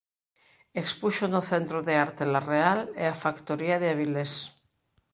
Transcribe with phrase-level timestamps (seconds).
[0.81, 4.33] Expuxo no Centro de Arte La Real e a Factoría de Avilés.